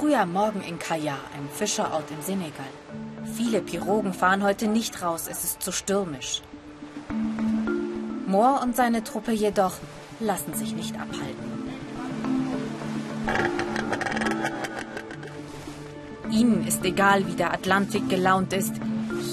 früher 0.00 0.24
Morgen 0.24 0.62
in 0.62 0.78
Kaya, 0.78 1.18
einem 1.34 1.50
Fischerort 1.50 2.10
im 2.10 2.22
Senegal. 2.22 2.72
Viele 3.36 3.60
Pirogen 3.60 4.14
fahren 4.14 4.42
heute 4.42 4.66
nicht 4.66 5.02
raus, 5.02 5.28
es 5.30 5.44
ist 5.44 5.62
zu 5.62 5.72
stürmisch. 5.72 6.40
Moore 8.26 8.62
und 8.62 8.74
seine 8.74 9.04
Truppe 9.04 9.32
jedoch 9.32 9.74
lassen 10.18 10.54
sich 10.54 10.74
nicht 10.74 10.94
abhalten. 10.94 11.50
Ihnen 16.30 16.66
ist 16.66 16.82
egal, 16.82 17.26
wie 17.26 17.34
der 17.34 17.52
Atlantik 17.52 18.08
gelaunt 18.08 18.54
ist. 18.54 18.72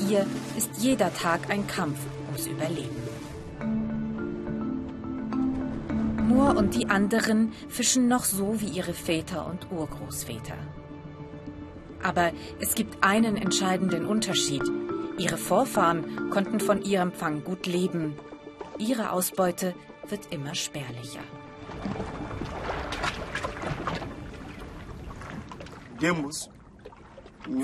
Hier 0.06 0.26
ist 0.58 0.72
jeder 0.80 1.14
Tag 1.14 1.50
ein 1.50 1.66
Kampf 1.68 2.00
ums 2.28 2.46
Überleben. 2.46 3.07
Und 6.58 6.74
die 6.74 6.90
anderen 6.90 7.54
fischen 7.70 8.08
noch 8.08 8.26
so 8.26 8.60
wie 8.60 8.66
ihre 8.66 8.94
Väter 8.94 9.46
und 9.46 9.72
Urgroßväter. 9.72 10.56
Aber 12.02 12.32
es 12.60 12.74
gibt 12.74 13.04
einen 13.04 13.38
entscheidenden 13.38 14.06
Unterschied. 14.06 14.64
Ihre 15.20 15.38
Vorfahren 15.38 16.30
konnten 16.32 16.60
von 16.60 16.82
ihrem 16.82 17.12
Fang 17.12 17.44
gut 17.44 17.68
leben. 17.68 18.16
Ihre 18.80 19.12
Ausbeute 19.12 19.76
wird 20.10 20.34
immer 20.34 20.56
spärlicher. 20.56 21.24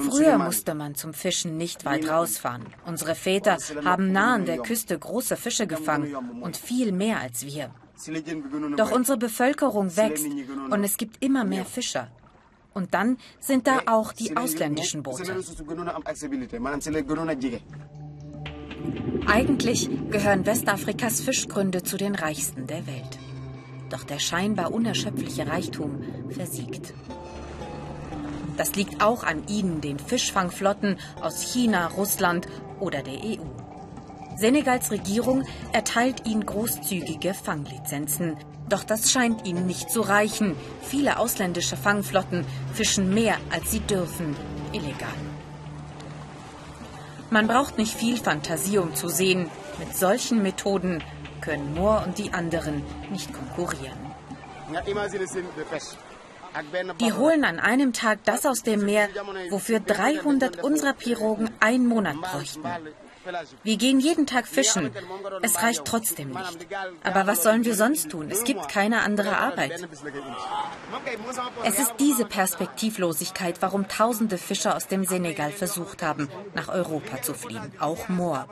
Früher 0.10 0.38
musste 0.38 0.76
man 0.76 0.96
zum 0.96 1.14
Fischen 1.14 1.58
nicht 1.58 1.84
weit 1.86 2.08
rausfahren. 2.08 2.66
Unsere 2.86 3.16
Väter 3.16 3.58
haben 3.84 4.12
nah 4.12 4.36
an 4.36 4.46
der 4.46 4.60
Küste 4.60 4.98
große 4.98 5.36
Fische 5.36 5.68
gefangen 5.68 6.16
und 6.42 6.58
viel 6.58 6.92
mehr 6.92 7.20
als 7.20 7.46
wir. 7.46 7.72
Doch 8.78 8.92
unsere 8.92 9.18
Bevölkerung 9.18 9.96
wächst 9.96 10.28
und 10.70 10.84
es 10.84 10.98
gibt 10.98 11.24
immer 11.24 11.44
mehr 11.44 11.66
Fischer. 11.66 12.10
Und 12.74 12.94
dann 12.94 13.18
sind 13.40 13.68
da 13.68 13.82
auch 13.86 14.14
die 14.14 14.36
ausländischen 14.36 15.04
Boote. 15.04 15.44
Eigentlich 19.28 19.90
gehören 20.10 20.46
Westafrikas 20.46 21.22
Fischgründe 21.22 21.84
zu 21.84 21.98
den 21.98 22.16
reichsten 22.16 22.68
der 22.68 22.86
Welt. 22.88 23.20
Doch 23.90 24.04
der 24.04 24.20
scheinbar 24.20 24.74
unerschöpfliche 24.74 25.48
Reichtum 25.48 26.04
versiegt. 26.30 26.94
Das 28.58 28.76
liegt 28.76 29.04
auch 29.04 29.24
an 29.24 29.48
ihnen, 29.48 29.82
den 29.82 30.00
Fischfangflotten 30.00 30.98
aus 31.22 31.42
China, 31.42 31.88
Russland 31.88 32.48
oder 32.80 33.02
der 33.02 33.24
EU. 33.24 33.63
Senegals 34.36 34.92
Regierung 34.92 35.46
erteilt 35.72 36.26
ihnen 36.28 36.46
großzügige 36.46 37.34
Fanglizenzen. 37.34 38.38
Doch 38.70 38.84
das 38.84 39.12
scheint 39.12 39.46
ihnen 39.46 39.68
nicht 39.68 39.90
zu 39.90 40.02
reichen. 40.02 40.56
Viele 40.82 41.20
ausländische 41.20 41.78
Fangflotten 41.78 42.46
fischen 42.74 43.14
mehr, 43.14 43.38
als 43.52 43.72
sie 43.72 43.82
dürfen, 43.82 44.36
illegal. 44.72 45.10
Man 47.30 47.48
braucht 47.48 47.78
nicht 47.78 47.94
viel 47.94 48.18
Fantasie, 48.18 48.78
um 48.78 48.96
zu 48.96 49.10
sehen, 49.10 49.50
mit 49.80 49.96
solchen 49.96 50.42
Methoden 50.44 51.04
können 51.42 51.74
Moore 51.74 52.06
und 52.06 52.18
die 52.18 52.32
anderen 52.32 52.84
nicht 53.12 53.34
konkurrieren. 53.34 53.98
Die 57.00 57.14
holen 57.14 57.44
an 57.44 57.60
einem 57.60 57.94
Tag 57.94 58.20
das 58.26 58.46
aus 58.46 58.62
dem 58.64 58.86
Meer, 58.86 59.10
wofür 59.50 59.80
300 59.80 60.64
unserer 60.64 60.94
Pirogen 60.94 61.50
einen 61.60 61.88
Monat 61.88 62.22
bräuchten. 62.22 62.64
Wir 63.64 63.78
gehen 63.78 64.00
jeden 64.00 64.28
Tag 64.28 64.48
fischen. 64.48 64.92
Es 65.42 65.62
reicht 65.62 65.86
trotzdem 65.86 66.30
nicht. 66.30 66.68
Aber 67.04 67.28
was 67.28 67.44
sollen 67.44 67.66
wir 67.66 67.76
sonst 67.76 68.10
tun? 68.10 68.30
Es 68.30 68.44
gibt 68.44 68.70
keine 68.70 69.02
andere 69.02 69.38
Arbeit. 69.38 69.88
Es 71.64 71.80
ist 71.80 71.94
diese 72.00 72.26
Perspektivlosigkeit, 72.26 73.62
warum 73.62 73.88
tausende 73.88 74.38
Fischer 74.38 74.76
aus 74.76 74.88
dem 74.88 75.06
Senegal 75.06 75.52
versucht 75.52 76.02
haben, 76.04 76.30
nach 76.54 76.70
Europa 76.70 77.22
zu 77.22 77.34
fliehen. 77.34 77.72
Auch 77.80 78.10
Moor. 78.10 78.48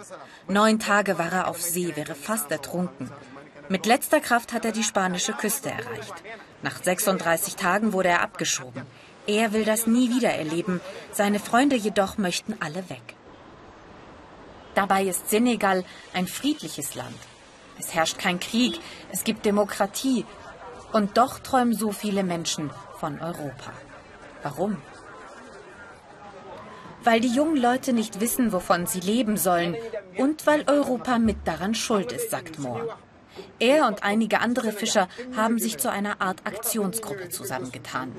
Neun 0.48 0.80
Tage 0.80 1.18
war 1.18 1.32
er 1.32 1.48
auf 1.48 1.62
See, 1.62 1.96
wäre 1.96 2.16
fast 2.16 2.52
ertrunken. 2.52 3.12
Mit 3.70 3.86
letzter 3.86 4.20
Kraft 4.20 4.54
hat 4.54 4.66
er 4.66 4.72
die 4.72 4.84
spanische 4.84 5.34
Küste 5.34 5.70
erreicht. 5.70 6.14
Nach 6.62 6.82
36 6.84 7.56
Tagen 7.56 7.94
wurde 7.94 8.10
er 8.10 8.22
abgeschoben. 8.22 8.84
Er 9.28 9.54
will 9.54 9.66
das 9.66 9.88
nie 9.88 10.10
wieder 10.10 10.32
erleben, 10.32 10.82
seine 11.12 11.40
Freunde 11.40 11.76
jedoch 11.76 12.18
möchten 12.18 12.58
alle 12.60 12.90
weg. 12.90 13.16
Dabei 14.82 15.04
ist 15.04 15.30
Senegal 15.30 15.84
ein 16.12 16.26
friedliches 16.26 16.96
Land. 16.96 17.20
Es 17.78 17.94
herrscht 17.94 18.18
kein 18.18 18.40
Krieg, 18.40 18.80
es 19.12 19.24
gibt 19.24 19.46
Demokratie. 19.46 20.26
Und 20.92 21.18
doch 21.20 21.38
träumen 21.38 21.76
so 21.76 21.92
viele 21.92 22.24
Menschen 22.24 22.72
von 23.00 23.22
Europa. 23.22 23.74
Warum? 24.42 24.78
Weil 27.04 27.20
die 27.20 27.32
jungen 27.32 27.58
Leute 27.58 27.94
nicht 27.94 28.22
wissen, 28.22 28.52
wovon 28.54 28.88
sie 28.88 29.02
leben 29.02 29.38
sollen 29.38 29.76
und 30.18 30.48
weil 30.48 30.64
Europa 30.66 31.20
mit 31.20 31.48
daran 31.48 31.76
schuld 31.76 32.12
ist, 32.12 32.32
sagt 32.32 32.58
Moore. 32.58 32.98
Er 33.60 33.86
und 33.86 34.02
einige 34.02 34.40
andere 34.40 34.72
Fischer 34.72 35.08
haben 35.36 35.60
sich 35.60 35.78
zu 35.78 35.92
einer 35.92 36.22
Art 36.22 36.40
Aktionsgruppe 36.46 37.30
zusammengetan. 37.30 38.14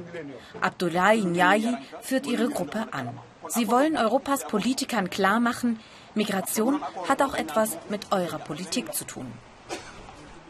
Abdoulaye 0.60 1.24
Nyayi 1.24 1.76
führt 2.02 2.28
ihre 2.28 2.48
Gruppe 2.50 2.86
an. 2.92 3.18
Sie 3.48 3.66
wollen 3.66 3.96
Europas 3.96 4.46
Politikern 4.46 5.10
klarmachen, 5.10 5.80
Migration 6.14 6.82
hat 7.08 7.22
auch 7.22 7.34
etwas 7.34 7.78
mit 7.88 8.12
eurer 8.12 8.38
Politik 8.38 8.94
zu 8.94 9.04
tun. 9.04 9.32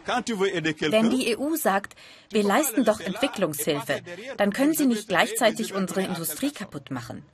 Wenn 0.05 1.11
die 1.11 1.39
EU 1.39 1.55
sagt, 1.55 1.95
wir 2.31 2.43
leisten 2.43 2.85
doch 2.85 3.01
Entwicklungshilfe, 3.01 4.01
dann 4.37 4.53
können 4.53 4.75
sie 4.75 4.87
nicht 4.87 5.09
gleichzeitig 5.09 5.75
unsere 5.75 6.03
Industrie 6.03 6.51
kaputt 6.51 6.91
machen. 6.91 7.25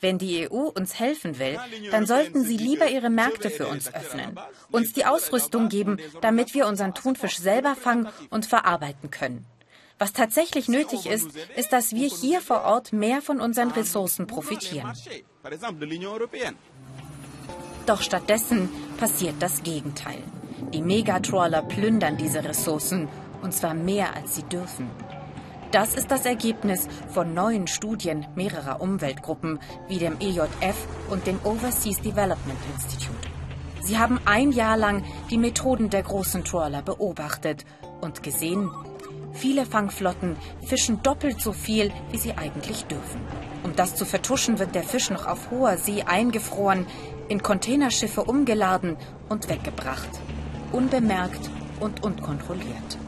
Wenn 0.00 0.18
die 0.18 0.48
EU 0.50 0.68
uns 0.68 0.98
helfen 0.98 1.38
will, 1.38 1.58
dann 1.90 2.06
sollten 2.06 2.44
sie 2.44 2.56
lieber 2.56 2.88
ihre 2.88 3.10
Märkte 3.10 3.48
für 3.48 3.66
uns 3.66 3.92
öffnen, 3.94 4.38
uns 4.70 4.92
die 4.92 5.06
Ausrüstung 5.06 5.68
geben, 5.68 5.98
damit 6.20 6.52
wir 6.54 6.66
unseren 6.66 6.94
Thunfisch 6.94 7.38
selber 7.38 7.74
fangen 7.76 8.08
und 8.30 8.46
verarbeiten 8.46 9.10
können. 9.10 9.46
Was 9.98 10.12
tatsächlich 10.12 10.68
nötig 10.68 11.06
ist, 11.06 11.30
ist, 11.56 11.72
dass 11.72 11.94
wir 11.94 12.08
hier 12.08 12.42
vor 12.42 12.64
Ort 12.64 12.92
mehr 12.92 13.22
von 13.22 13.40
unseren 13.40 13.70
Ressourcen 13.70 14.26
profitieren. 14.26 14.92
Doch 17.86 18.02
stattdessen 18.02 18.68
passiert 18.98 19.36
das 19.38 19.62
Gegenteil. 19.62 20.18
Die 20.72 20.82
Megatrawler 20.82 21.62
plündern 21.62 22.16
diese 22.16 22.42
Ressourcen, 22.42 23.08
und 23.42 23.54
zwar 23.54 23.74
mehr 23.74 24.16
als 24.16 24.34
sie 24.34 24.42
dürfen. 24.42 24.90
Das 25.70 25.94
ist 25.94 26.10
das 26.10 26.26
Ergebnis 26.26 26.88
von 27.08 27.34
neuen 27.34 27.66
Studien 27.66 28.26
mehrerer 28.34 28.80
Umweltgruppen 28.80 29.60
wie 29.88 29.98
dem 29.98 30.16
EJF 30.20 30.76
und 31.10 31.26
dem 31.26 31.38
Overseas 31.44 32.00
Development 32.00 32.58
Institute. 32.74 33.28
Sie 33.82 33.98
haben 33.98 34.20
ein 34.24 34.50
Jahr 34.50 34.76
lang 34.76 35.04
die 35.30 35.38
Methoden 35.38 35.90
der 35.90 36.02
großen 36.02 36.44
Trawler 36.44 36.82
beobachtet 36.82 37.64
und 38.00 38.22
gesehen, 38.22 38.70
viele 39.32 39.64
Fangflotten 39.64 40.36
fischen 40.66 41.02
doppelt 41.02 41.40
so 41.40 41.52
viel, 41.52 41.92
wie 42.10 42.18
sie 42.18 42.32
eigentlich 42.32 42.84
dürfen. 42.86 43.20
Um 43.62 43.76
das 43.76 43.94
zu 43.94 44.04
vertuschen, 44.04 44.58
wird 44.58 44.74
der 44.74 44.82
Fisch 44.82 45.10
noch 45.10 45.26
auf 45.26 45.50
hoher 45.50 45.76
See 45.76 46.02
eingefroren, 46.02 46.86
in 47.28 47.42
Containerschiffe 47.42 48.24
umgeladen 48.24 48.96
und 49.28 49.48
weggebracht. 49.48 50.08
Unbemerkt 50.72 51.50
und 51.80 52.02
unkontrolliert. 52.02 52.98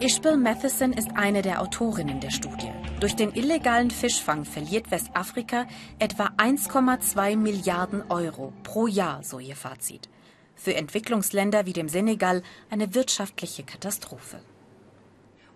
Ishbel 0.00 0.36
Matheson 0.36 0.92
ist 0.92 1.08
eine 1.16 1.42
der 1.42 1.60
Autorinnen 1.60 2.20
der 2.20 2.30
Studie. 2.30 2.70
Durch 3.00 3.16
den 3.16 3.32
illegalen 3.34 3.90
Fischfang 3.90 4.44
verliert 4.44 4.90
Westafrika 4.90 5.66
etwa 5.98 6.30
1,2 6.36 7.36
Milliarden 7.36 8.02
Euro 8.08 8.52
pro 8.62 8.86
Jahr, 8.86 9.22
so 9.22 9.40
ihr 9.40 9.56
Fazit. 9.56 10.08
Für 10.54 10.74
Entwicklungsländer 10.74 11.66
wie 11.66 11.72
dem 11.72 11.88
Senegal 11.88 12.42
eine 12.70 12.94
wirtschaftliche 12.94 13.64
Katastrophe. 13.64 14.40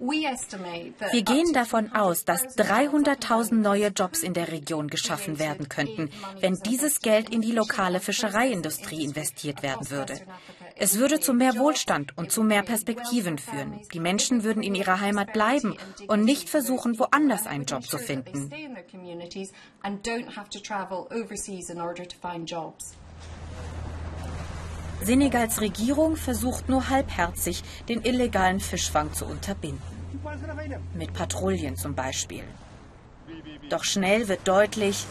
Wir 0.04 1.22
gehen 1.22 1.52
davon 1.52 1.92
aus, 1.92 2.24
dass 2.24 2.58
300.000 2.58 3.54
neue 3.54 3.88
Jobs 3.88 4.24
in 4.24 4.34
der 4.34 4.50
Region 4.50 4.88
geschaffen 4.88 5.38
werden 5.38 5.68
könnten, 5.68 6.10
wenn 6.40 6.56
dieses 6.56 7.02
Geld 7.02 7.30
in 7.30 7.40
die 7.40 7.52
lokale 7.52 8.00
Fischereiindustrie 8.00 9.04
investiert 9.04 9.62
werden 9.62 9.90
würde. 9.90 10.20
Es 10.74 10.98
würde 10.98 11.20
zu 11.20 11.34
mehr 11.34 11.56
Wohlstand 11.56 12.18
und 12.18 12.32
zu 12.32 12.42
mehr 12.42 12.64
Perspektiven 12.64 13.38
führen. 13.38 13.80
Die 13.92 14.00
Menschen 14.00 14.42
würden 14.42 14.64
in 14.64 14.74
ihrer 14.74 15.00
Heimat 15.00 15.32
bleiben 15.32 15.76
und 16.08 16.24
nicht 16.24 16.48
versuchen, 16.48 16.98
woanders 16.98 17.46
einen 17.46 17.64
Job 17.64 17.84
zu 17.84 17.98
finden. 17.98 18.50
Senegals 25.04 25.60
Regierung 25.60 26.16
versucht 26.16 26.68
nur 26.68 26.88
halbherzig, 26.88 27.62
den 27.88 28.02
illegalen 28.02 28.60
Fischfang 28.60 29.12
zu 29.12 29.26
unterbinden. 29.26 29.91
Mit 30.94 31.12
Patrouillen 31.12 31.76
zum 31.76 31.94
Beispiel. 31.94 32.44
Doch 33.68 33.84
schnell 33.84 34.28
wird 34.28 34.46
deutlich, 34.46 35.06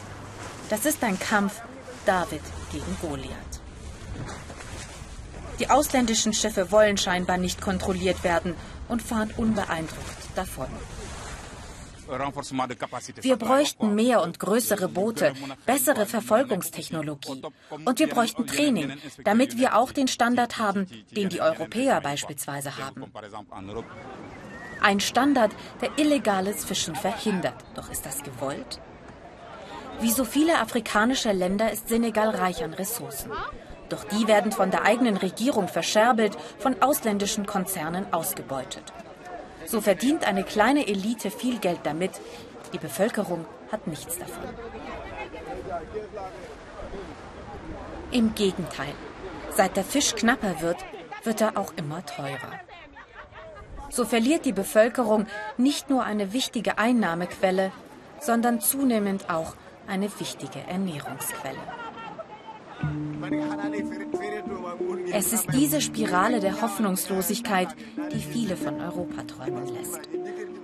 das 0.69 0.85
ist 0.85 1.03
ein 1.03 1.19
Kampf 1.19 1.61
David 2.05 2.41
gegen 2.71 2.97
Goliath. 3.01 3.61
Die 5.59 5.69
ausländischen 5.69 6.33
Schiffe 6.33 6.71
wollen 6.71 6.97
scheinbar 6.97 7.37
nicht 7.37 7.61
kontrolliert 7.61 8.23
werden 8.23 8.55
und 8.87 9.01
fahren 9.01 9.31
unbeeindruckt 9.37 10.35
davon. 10.35 10.67
Wir 13.21 13.37
bräuchten 13.37 13.95
mehr 13.95 14.21
und 14.21 14.39
größere 14.39 14.89
Boote, 14.89 15.33
bessere 15.65 16.05
Verfolgungstechnologie. 16.05 17.41
Und 17.85 17.99
wir 17.99 18.07
bräuchten 18.07 18.47
Training, 18.47 18.97
damit 19.23 19.57
wir 19.57 19.77
auch 19.77 19.91
den 19.91 20.09
Standard 20.09 20.57
haben, 20.57 20.87
den 21.11 21.29
die 21.29 21.39
Europäer 21.39 22.01
beispielsweise 22.01 22.77
haben. 22.77 23.05
Ein 24.81 24.99
Standard, 24.99 25.51
der 25.79 25.89
illegales 25.97 26.65
Fischen 26.65 26.95
verhindert. 26.95 27.53
Doch 27.75 27.91
ist 27.91 28.05
das 28.05 28.23
gewollt? 28.23 28.79
Wie 29.99 30.11
so 30.11 30.23
viele 30.23 30.59
afrikanische 30.59 31.31
Länder 31.31 31.71
ist 31.71 31.87
Senegal 31.87 32.29
reich 32.31 32.63
an 32.63 32.73
Ressourcen. 32.73 33.31
Doch 33.89 34.03
die 34.05 34.27
werden 34.27 34.51
von 34.51 34.71
der 34.71 34.83
eigenen 34.83 35.17
Regierung 35.17 35.67
verscherbelt, 35.67 36.35
von 36.57 36.81
ausländischen 36.81 37.45
Konzernen 37.45 38.11
ausgebeutet. 38.11 38.91
So 39.67 39.81
verdient 39.81 40.25
eine 40.27 40.43
kleine 40.43 40.87
Elite 40.87 41.29
viel 41.29 41.59
Geld 41.59 41.81
damit. 41.83 42.11
Die 42.73 42.79
Bevölkerung 42.79 43.45
hat 43.71 43.85
nichts 43.85 44.17
davon. 44.17 44.49
Im 48.09 48.33
Gegenteil. 48.33 48.93
Seit 49.51 49.77
der 49.77 49.83
Fisch 49.83 50.15
knapper 50.15 50.61
wird, 50.61 50.77
wird 51.23 51.41
er 51.41 51.57
auch 51.57 51.73
immer 51.75 52.03
teurer. 52.05 52.59
So 53.91 54.05
verliert 54.05 54.45
die 54.45 54.53
Bevölkerung 54.53 55.27
nicht 55.57 55.89
nur 55.89 56.03
eine 56.03 56.33
wichtige 56.33 56.77
Einnahmequelle, 56.77 57.71
sondern 58.19 58.61
zunehmend 58.61 59.29
auch 59.29 59.55
eine 59.87 60.09
wichtige 60.19 60.59
Ernährungsquelle. 60.67 61.59
Es 65.13 65.33
ist 65.33 65.47
diese 65.53 65.81
Spirale 65.81 66.39
der 66.39 66.61
Hoffnungslosigkeit, 66.61 67.67
die 68.13 68.19
viele 68.19 68.55
von 68.57 68.79
Europa 68.79 69.23
träumen 69.23 69.67
lässt. 69.67 69.99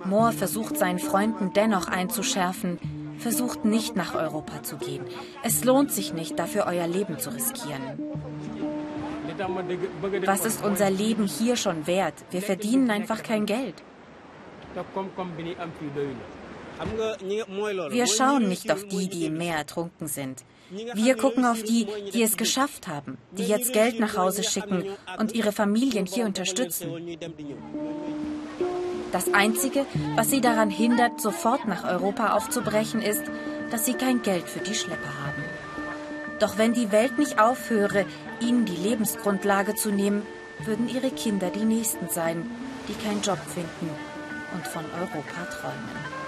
Moore 0.04 0.32
versucht 0.32 0.76
seinen 0.76 0.98
Freunden 0.98 1.52
dennoch 1.52 1.88
einzuschärfen, 1.88 2.78
versucht 3.18 3.64
nicht 3.64 3.94
nach 3.96 4.14
Europa 4.14 4.62
zu 4.62 4.76
gehen. 4.76 5.04
Es 5.42 5.64
lohnt 5.64 5.92
sich 5.92 6.12
nicht, 6.12 6.38
dafür 6.38 6.66
euer 6.66 6.86
Leben 6.86 7.18
zu 7.18 7.30
riskieren. 7.30 7.98
Was 10.24 10.44
ist 10.44 10.64
unser 10.64 10.90
Leben 10.90 11.26
hier 11.26 11.56
schon 11.56 11.86
wert? 11.86 12.14
Wir 12.30 12.42
verdienen 12.42 12.90
einfach 12.90 13.22
kein 13.22 13.46
Geld. 13.46 13.74
Wir 17.90 18.06
schauen 18.06 18.48
nicht 18.48 18.70
auf 18.70 18.84
die, 18.84 19.08
die 19.08 19.26
im 19.26 19.38
Meer 19.38 19.56
ertrunken 19.56 20.06
sind. 20.06 20.44
Wir 20.70 21.16
gucken 21.16 21.44
auf 21.44 21.62
die, 21.62 21.86
die 22.12 22.22
es 22.22 22.36
geschafft 22.36 22.88
haben, 22.88 23.16
die 23.32 23.44
jetzt 23.44 23.72
Geld 23.72 23.98
nach 24.00 24.16
Hause 24.16 24.42
schicken 24.42 24.84
und 25.18 25.32
ihre 25.32 25.52
Familien 25.52 26.06
hier 26.06 26.26
unterstützen. 26.26 27.18
Das 29.10 29.32
Einzige, 29.32 29.86
was 30.16 30.30
sie 30.30 30.42
daran 30.42 30.68
hindert, 30.68 31.20
sofort 31.20 31.66
nach 31.66 31.84
Europa 31.84 32.34
aufzubrechen, 32.34 33.00
ist, 33.00 33.22
dass 33.70 33.86
sie 33.86 33.94
kein 33.94 34.20
Geld 34.22 34.46
für 34.48 34.60
die 34.60 34.74
Schlepper 34.74 35.08
haben. 35.24 35.47
Doch 36.38 36.56
wenn 36.56 36.72
die 36.72 36.92
Welt 36.92 37.18
nicht 37.18 37.40
aufhöre, 37.40 38.04
ihnen 38.40 38.64
die 38.64 38.76
Lebensgrundlage 38.76 39.74
zu 39.74 39.90
nehmen, 39.90 40.22
würden 40.64 40.88
ihre 40.88 41.10
Kinder 41.10 41.50
die 41.50 41.64
Nächsten 41.64 42.08
sein, 42.08 42.48
die 42.88 42.94
keinen 42.94 43.22
Job 43.22 43.38
finden 43.38 43.90
und 44.54 44.66
von 44.66 44.84
Europa 44.84 45.44
träumen. 45.50 46.27